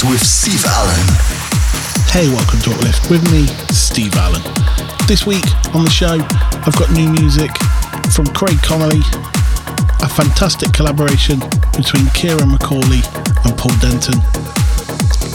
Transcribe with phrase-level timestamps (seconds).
[0.00, 1.06] Uplift with Steve Allen.
[2.08, 4.40] Hey, welcome to Uplift with me, Steve Allen.
[5.06, 6.16] This week on the show,
[6.64, 7.50] I've got new music
[8.14, 9.02] from Craig Connelly,
[10.00, 11.40] a fantastic collaboration
[11.76, 13.04] between Ciaran McAuley
[13.44, 14.20] and Paul Denton,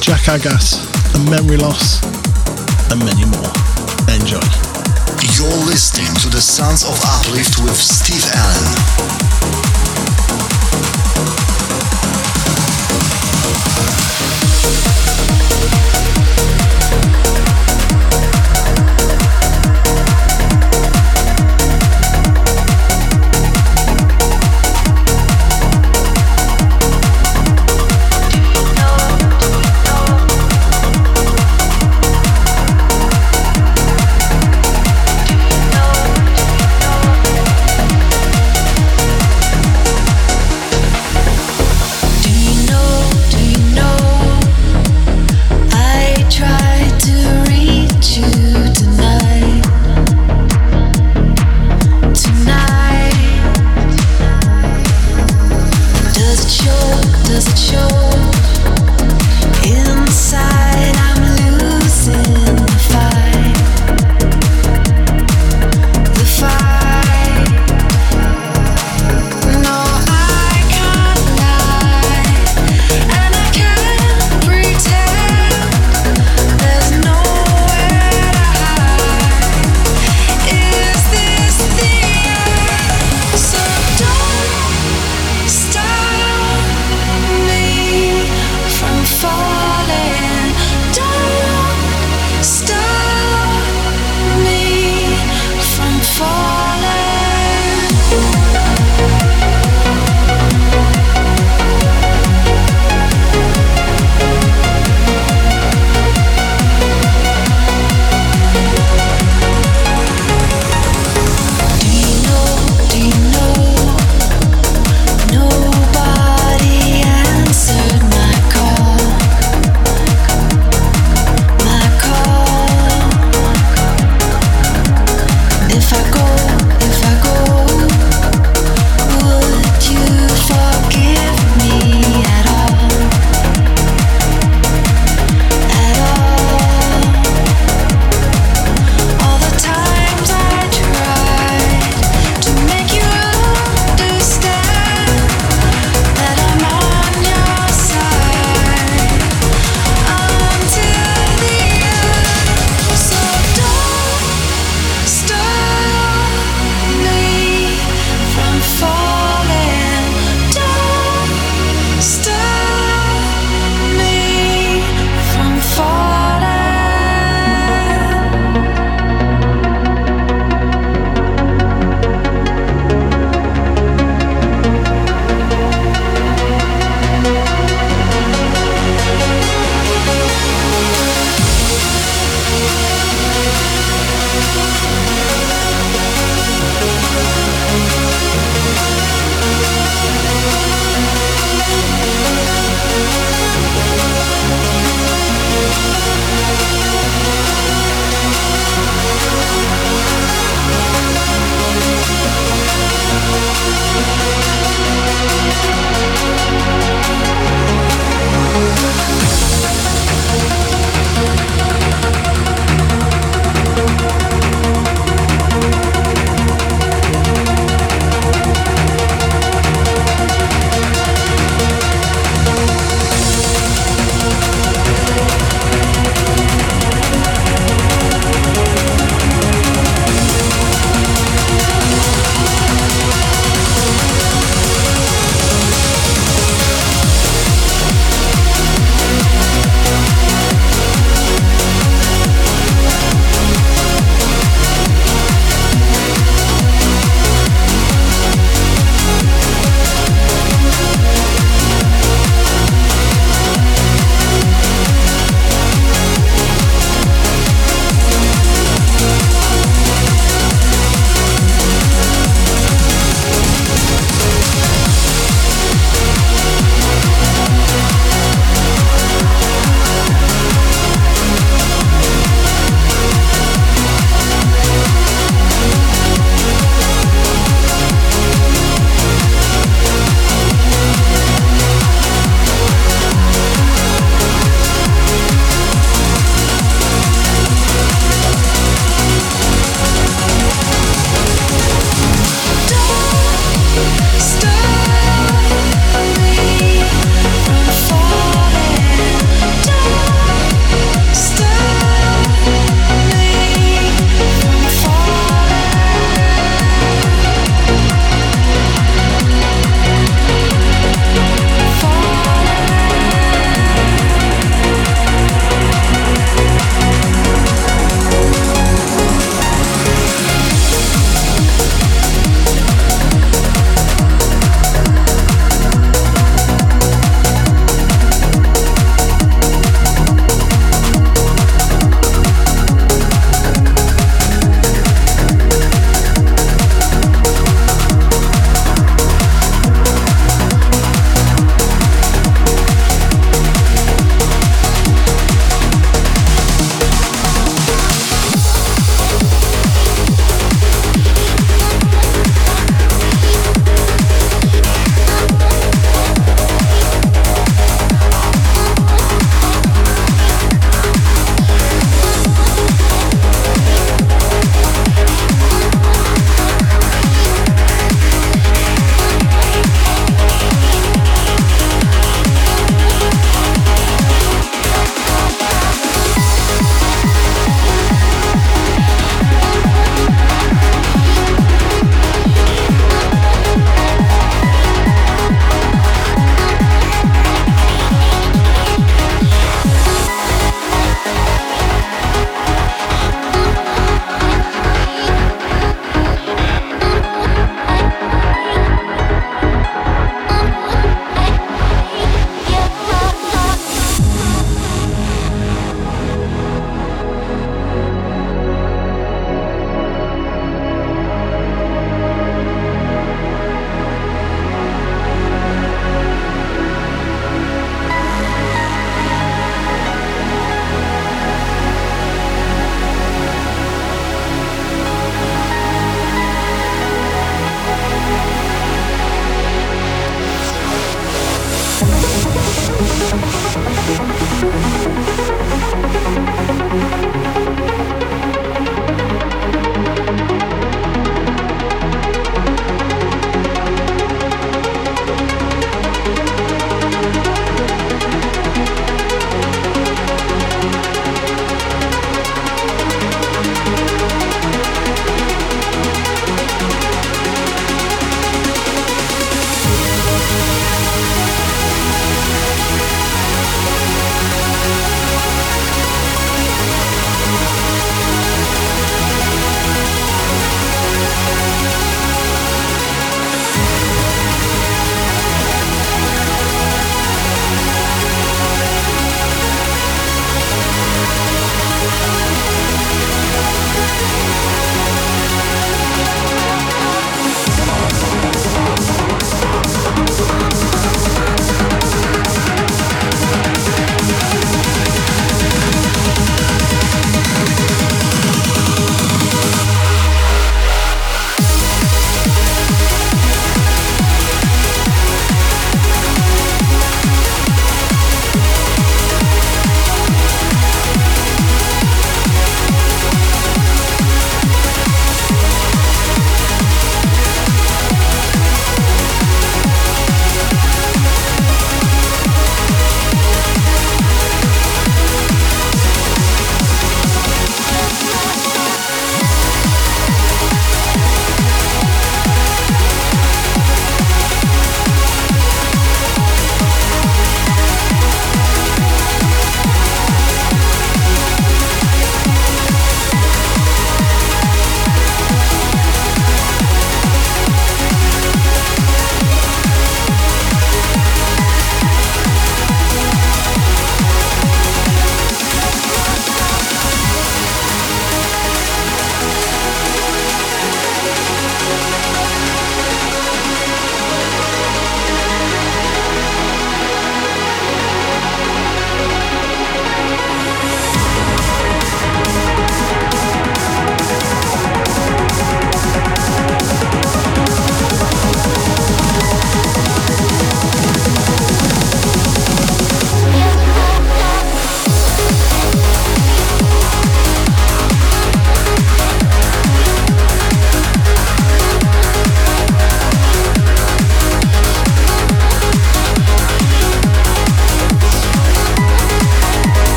[0.00, 0.80] Jak Aggas
[1.14, 2.00] and Memory Loss,
[2.90, 3.52] and many more.
[4.08, 4.44] Enjoy.
[5.36, 9.33] You're listening to the Sons of Uplift with Steve Allen.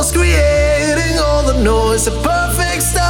[0.00, 3.02] Cosmos creating all the noise, a perfect storm.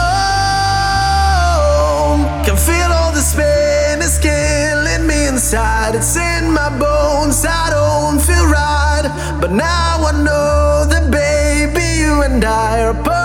[2.44, 5.94] Can feel all the spin, is killing me inside.
[5.94, 9.06] It's in my bones, I don't feel right.
[9.40, 13.19] But now I know that, baby, you and I are perfect.